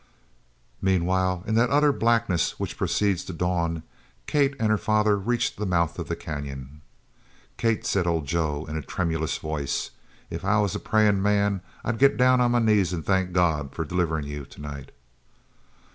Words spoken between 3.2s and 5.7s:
the dawn, Kate and her father reached the